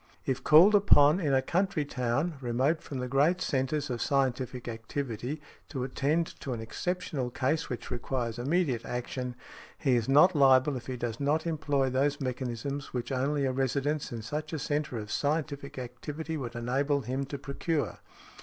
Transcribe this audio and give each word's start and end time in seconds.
If 0.25 0.43
called 0.43 0.73
upon 0.73 1.19
in 1.19 1.31
a 1.31 1.43
country 1.43 1.85
town, 1.85 2.33
remote 2.41 2.81
from 2.81 2.97
the 2.97 3.07
great 3.07 3.39
centres 3.39 3.87
of 3.91 4.01
scientific 4.01 4.67
activity, 4.67 5.39
to 5.69 5.83
attend 5.83 6.25
to 6.39 6.53
an 6.53 6.59
exceptional 6.59 7.29
case 7.29 7.69
which 7.69 7.91
requires 7.91 8.39
immediate 8.39 8.83
action, 8.83 9.35
he 9.77 9.95
is 9.95 10.09
not 10.09 10.35
liable 10.35 10.75
if 10.75 10.87
he 10.87 10.97
does 10.97 11.19
not 11.19 11.45
employ 11.45 11.91
those 11.91 12.19
mechanisms 12.19 12.95
which 12.95 13.11
only 13.11 13.45
a 13.45 13.51
residence 13.51 14.11
in 14.11 14.23
such 14.23 14.53
a 14.53 14.57
centre 14.57 14.97
of 14.97 15.11
scientific 15.11 15.77
activity 15.77 16.35
would 16.35 16.55
enable 16.55 17.01
him 17.01 17.23
to 17.25 17.37
procure. 17.37 17.99